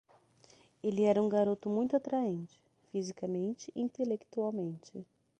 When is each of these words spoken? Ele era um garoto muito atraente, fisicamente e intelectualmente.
Ele 0.81 1.03
era 1.03 1.21
um 1.21 1.29
garoto 1.29 1.69
muito 1.69 1.95
atraente, 1.95 2.59
fisicamente 2.91 3.71
e 3.75 3.81
intelectualmente. 3.81 5.05